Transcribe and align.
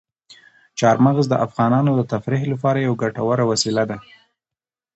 چار 0.79 0.97
مغز 1.05 1.25
د 1.29 1.33
افغانانو 1.45 1.91
د 1.95 2.01
تفریح 2.13 2.43
لپاره 2.53 2.79
یوه 2.85 2.99
ګټوره 3.03 3.43
وسیله 3.51 3.83
ده. 3.89 3.97